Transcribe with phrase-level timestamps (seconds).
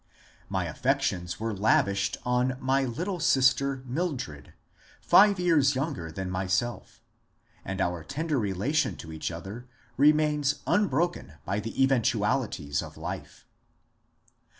[0.49, 4.55] My affections were lavished on my little sister Mildred,
[4.99, 7.03] five years younger than myself,
[7.63, 9.67] and our tender relation to each other
[9.97, 13.45] remains unbroken by the eventualities of life.